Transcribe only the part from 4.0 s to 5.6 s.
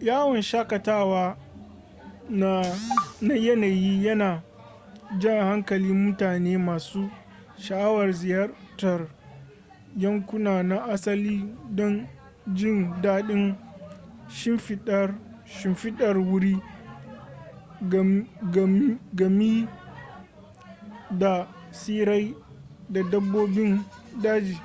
yana jan